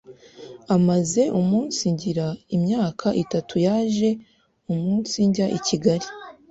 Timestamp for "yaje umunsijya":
3.65-5.45